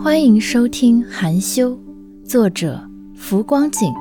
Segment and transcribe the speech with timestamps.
[0.00, 1.70] 欢迎收听《含羞》，
[2.24, 2.80] 作者
[3.16, 3.92] 浮光景，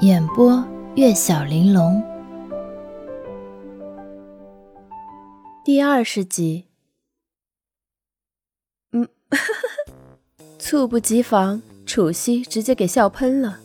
[0.00, 2.02] 演播月小玲珑，
[5.62, 6.64] 第二十集。
[8.92, 9.06] 嗯，
[10.58, 13.58] 猝不及防，楚西直接给笑喷了。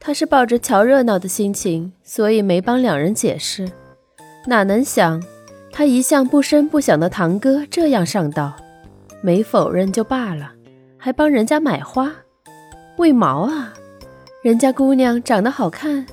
[0.00, 3.70] 他是抱着瞧热闹的心情，所以没帮两人解释。
[4.46, 5.22] 哪能想，
[5.70, 8.56] 他一向不声不响的堂哥这样上道，
[9.22, 10.52] 没否认就罢了。
[10.96, 12.12] 还帮人家买花，
[12.96, 13.72] 为毛啊？
[14.42, 16.06] 人家姑娘长得好看。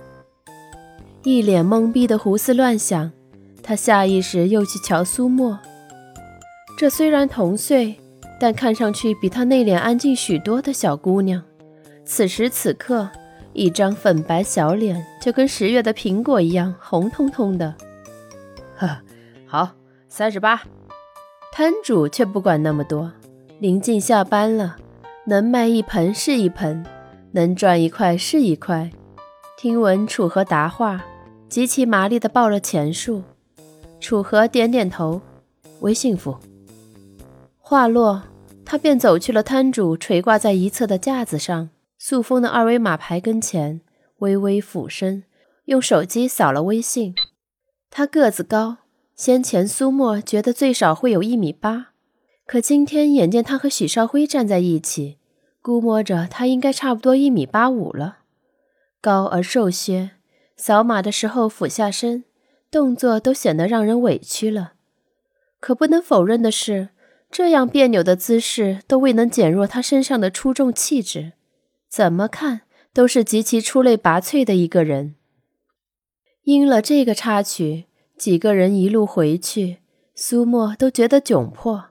[1.24, 3.12] 一脸懵逼的胡思乱想，
[3.64, 5.60] 他下意识又去瞧苏沫。
[6.78, 8.00] 这虽然同岁，
[8.40, 11.42] 但看上去比他内敛安静许多的小姑娘，
[12.06, 13.10] 此时此刻，
[13.54, 17.74] 一张粉白小脸就跟十月的苹果一样红彤彤的。
[18.78, 18.98] 呵，
[19.48, 19.72] 好，
[20.10, 20.62] 三十八。
[21.58, 23.10] 摊主却不管那么多。
[23.60, 24.76] 临近下班了，
[25.26, 26.86] 能卖一盆是一盆，
[27.32, 28.92] 能赚一块是一块。
[29.56, 31.06] 听闻楚河答话，
[31.48, 33.24] 极其麻利地报了钱数。
[34.02, 35.22] 楚河点点头，
[35.80, 36.36] 微信付。
[37.58, 38.24] 话落，
[38.66, 43.80] 他便走去了摊主垂挂在一侧的架子上，塑封的二维码牌跟前，
[44.18, 45.24] 微微俯身，
[45.68, 47.16] 用手机扫了微信。
[47.90, 48.80] 他个子高，
[49.16, 51.94] 先前苏沫觉得最少会有一米八。
[52.46, 55.18] 可今天眼见他和许少辉站在一起，
[55.62, 58.20] 估摸着他应该差不多一米八五了，
[59.02, 60.12] 高而瘦削，
[60.58, 62.26] 扫码的时候俯下身，
[62.70, 64.74] 动作都显得让人委屈了。
[65.60, 66.90] 可不能否认的是，
[67.32, 71.34] 这样别扭的姿势都未能减弱他身上的出众气质，
[71.90, 72.62] 怎么看
[72.94, 75.16] 都是极其出类拔萃的一个人。
[76.44, 77.86] 因了这个插曲，
[78.18, 79.80] 几个人一路回去，
[80.14, 81.86] 苏沫都觉得窘迫。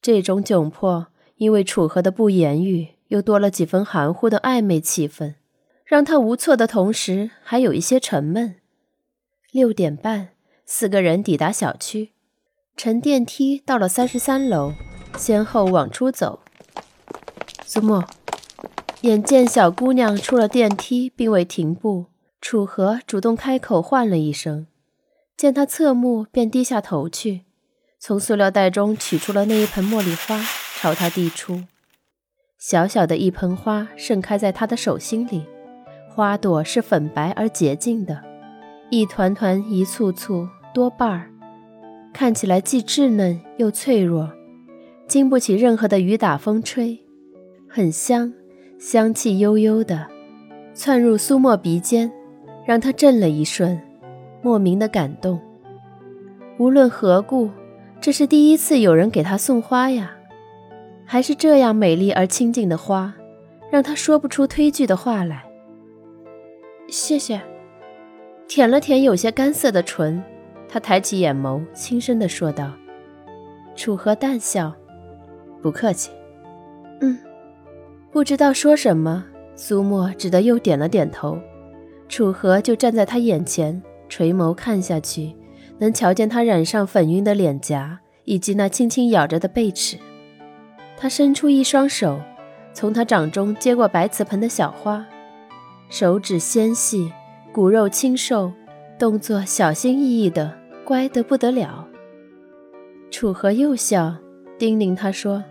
[0.00, 5.34] 这种窘迫，因为楚河的不言语，又多了几分含糊的暧昧气氛，
[5.84, 8.56] 让他无措的同时，还有一些沉闷。
[9.50, 10.28] 六点半，
[10.64, 12.12] 四个人抵达小区，
[12.76, 14.72] 乘电梯到了三十三楼，
[15.18, 16.40] 先后往出走。
[17.66, 18.04] 苏沫，
[19.02, 22.06] 眼见小姑娘出了电梯，并未停步，
[22.40, 24.66] 楚河主动开口唤了一声，
[25.40, 27.46] 见他侧目，便低下头去。
[27.98, 30.38] 从塑料袋中取出了那一盆茉莉花，
[30.78, 31.62] 朝他递出。
[32.58, 35.46] 小小的一盆花盛开在他的手心里，
[36.10, 38.22] 花朵是粉白而洁净的，
[38.90, 41.30] 一团团、一簇簇、多瓣儿，
[42.12, 44.30] 看起来既稚嫩又脆弱，
[45.08, 47.00] 经不起任何的雨打风吹，
[47.66, 48.30] 很香，
[48.78, 50.06] 香气悠悠的，
[50.74, 52.12] 窜入苏沫鼻尖，
[52.66, 53.80] 让他震了一瞬，
[54.42, 55.40] 莫名的感动。
[56.58, 57.50] 无论何故。
[58.02, 60.12] 这是第一次有人给他送花呀，
[61.04, 63.12] 还是这样美丽而清静的花，
[63.70, 65.44] 让他说不出推拒的话来。
[66.88, 67.42] 谢谢，
[68.48, 70.22] 舔了舔有些干涩的唇，
[70.66, 72.72] 他抬起眼眸，轻声地说道。
[73.76, 74.72] 楚河淡笑，
[75.60, 76.10] 不客气。
[77.02, 77.18] 嗯，
[78.10, 79.22] 不知道说什么，
[79.54, 81.38] 苏沫只得又点了点头。
[82.08, 85.34] 楚河就站在他眼前，垂眸看下去。
[85.78, 89.96] 能瞧见他染上粉晕的脸颊，以及那轻轻咬着的贝齿。
[90.98, 92.20] 他伸出一双手，
[92.74, 95.06] 从他掌中接过白瓷盆的小花，
[95.88, 97.10] 手指纤细，
[97.50, 98.52] 骨肉清瘦，
[98.98, 100.54] 动作小心翼翼的，
[100.84, 101.88] 乖得不得了。
[103.10, 104.14] 楚河又笑，
[104.58, 105.42] 叮咛他说：“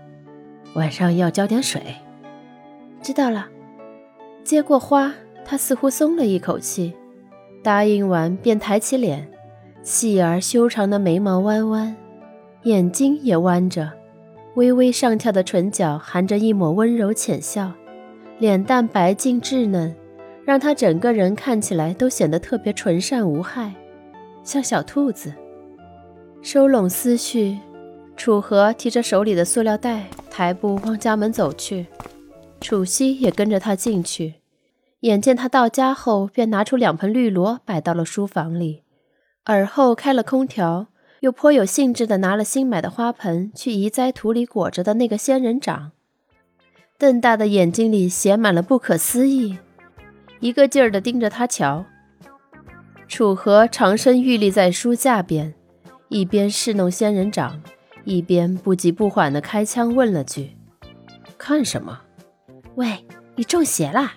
[0.75, 1.81] 晚上要浇点水。”
[3.01, 3.47] 知道了。
[4.43, 5.11] 接过花，
[5.43, 6.93] 他似乎松了一口气，
[7.63, 9.29] 答应完便抬起脸。
[9.81, 11.95] 细而修长的眉毛弯弯，
[12.63, 13.91] 眼睛也弯着，
[14.55, 17.71] 微微上翘的唇角含着一抹温柔浅笑，
[18.37, 19.95] 脸蛋白净稚嫩，
[20.45, 23.73] 让她整个人看起来都显得特别纯善无害，
[24.43, 25.33] 像小兔子。
[26.41, 27.57] 收拢思绪，
[28.15, 31.87] 楚河提着手里的塑料袋，抬步往家门走去。
[32.59, 34.35] 楚西也跟着他进去，
[35.01, 38.83] 眼见他到家后，便拿出两盆绿萝摆到了书房里。
[39.45, 40.87] 而后开了空调，
[41.21, 45.91] 又颇有兴致地拿了新买的花盆去移栽土里裹着的那个仙人掌，
[46.97, 49.57] 瞪大的眼睛里写满了不可思议，
[50.41, 51.85] 一个劲儿地盯着他瞧。
[53.07, 55.55] 楚河长身玉立在书架边，
[56.09, 57.59] 一边侍弄仙人掌，
[58.03, 60.55] 一边不急不缓地开枪问了句
[61.39, 62.01] ：“看什么
[62.75, 63.03] ？”“喂，
[63.35, 64.13] 你中邪啦？”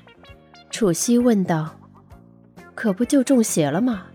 [0.72, 1.78] 楚西问道。
[2.74, 4.06] “可不就中邪了吗？”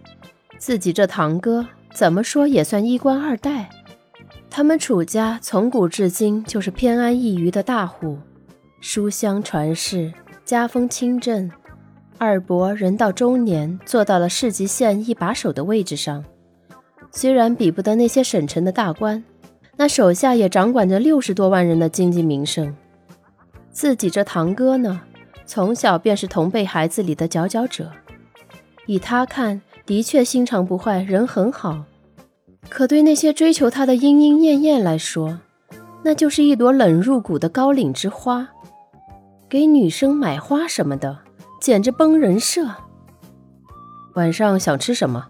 [0.60, 3.70] 自己这堂哥怎么说也算一官二代，
[4.50, 8.18] 他们楚家从古至今就是偏安一隅的大户，
[8.82, 10.12] 书香传世，
[10.44, 11.50] 家风清正。
[12.18, 16.26] 二伯人到中年，做到了市级县一把手的位置上，
[17.12, 19.24] 虽然比不得那些省城的大官，
[19.76, 22.76] 那手下也掌管着六十多万人的经济民生。
[23.72, 25.02] 自己这堂哥呢，
[25.48, 27.90] 从小便是同辈孩子里的佼佼者，
[28.86, 31.86] 以他看，的确心肠不坏，人很好。
[32.70, 35.40] 可对那些追求他的莺莺燕燕来说，
[36.04, 38.50] 那就是一朵冷入骨的高岭之花，
[39.48, 41.20] 给女生买花什么的。
[41.60, 42.68] 简直崩人设！
[44.14, 45.30] 晚上想吃什么？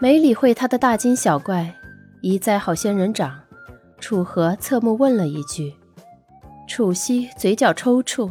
[0.00, 1.74] 没理会他的大惊小怪，
[2.22, 3.40] 一再好仙人掌。
[4.00, 5.74] 楚河侧目问了一句。
[6.66, 8.30] 楚西嘴角抽搐：“，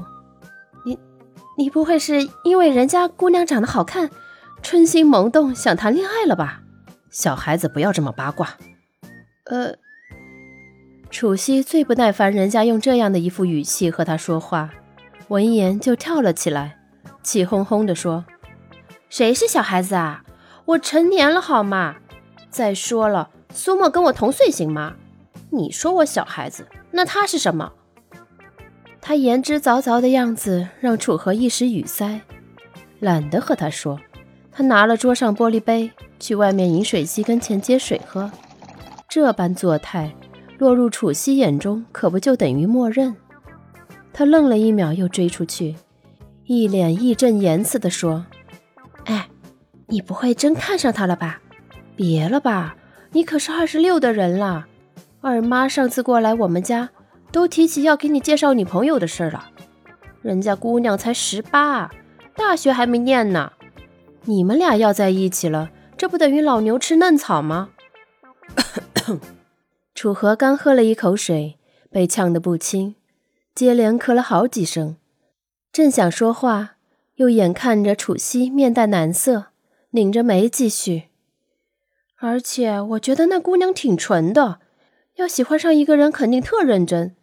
[1.57, 4.09] 你不会是因为人家姑娘长得好看，
[4.61, 6.61] 春心萌动想谈恋爱了吧？
[7.09, 8.57] 小孩子不要这么八卦。”
[9.45, 9.75] 呃，
[11.09, 14.69] 楚西最不耐烦人家用这样的一副语气和他说话。
[15.27, 16.77] 闻言就跳了起来，
[17.21, 18.25] 气哄哄地说
[19.09, 20.23] ：“谁是小孩子啊？
[20.65, 21.95] 我成年了好吗？
[22.49, 24.95] 再说了，苏沫跟我同岁行吗？
[25.51, 27.73] 你说我小孩子，那他是什么？”
[29.11, 32.21] 他言之凿凿的样子让楚河一时语塞，
[33.01, 33.99] 懒得和他说。
[34.53, 38.31] 他拿了桌上玻璃杯，去外面饮水机跟前接水喝。
[39.09, 40.15] 这般作态，
[40.57, 43.13] 落入楚西眼中，可不就等于默认？
[44.13, 45.75] 他愣了一秒，又追出去，
[46.45, 48.25] 一脸义正言辞地说
[49.03, 49.27] ：“哎，
[49.87, 51.41] 你不会真看上他了吧？
[51.97, 52.77] 别了吧，
[53.11, 54.67] 你可是二十六的人了。
[55.19, 56.89] 二妈上次过来我们家，
[57.31, 59.49] 都提起要给你介绍女朋友的事了。
[60.21, 61.89] 人家姑娘才十八，
[62.35, 63.53] 大学还没念呢。
[64.25, 67.69] 你们俩要在一起了，这不等于老牛吃嫩草吗？”
[69.95, 71.57] 楚河刚喝了一口水，
[71.89, 72.95] 被呛得不轻。
[73.53, 74.97] 接连咳了好几声，
[75.71, 76.75] 正想说话，
[77.15, 79.47] 又眼看着楚西面带难色，
[79.91, 81.03] 拧着眉继续。
[82.17, 84.59] 而且我觉得那姑娘挺纯的，
[85.15, 87.15] 要喜欢上一个人肯定特认真。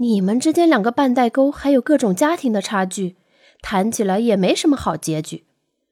[0.00, 3.16] 你们之间两个半代沟，还有各种家庭的差距，
[3.60, 5.44] 谈起来也没什么好结局，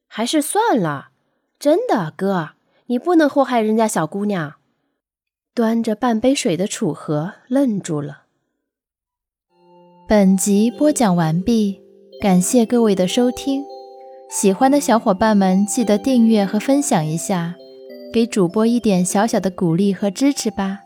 [0.06, 1.08] 还是算了。
[1.58, 2.50] 真的，哥，
[2.86, 4.54] 你不能祸害人家小姑娘。
[5.54, 8.24] 端着半杯水的楚河愣住了。
[10.06, 11.80] 本集播讲完毕，
[12.20, 13.64] 感谢各位的收听。
[14.30, 17.56] 喜欢的小伙伴们记得订阅和分享一下，
[18.12, 20.80] 给主播一点小小的鼓励和支持吧。